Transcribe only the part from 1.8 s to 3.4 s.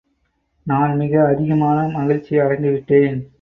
மகிழ்ச்சியை அடைந்துவிட்டேன்!